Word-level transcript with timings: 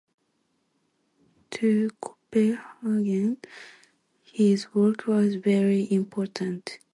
To 1.51 1.91
Copenhagen 2.01 3.37
his 4.23 4.73
work 4.73 5.05
was 5.05 5.35
very 5.35 5.87
important. 5.91 6.79